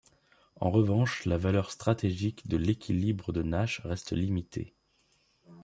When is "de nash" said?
3.31-3.81